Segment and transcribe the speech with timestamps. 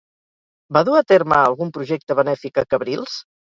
[0.77, 3.21] Va dur a terme algun projecte benèfic a Cabrils?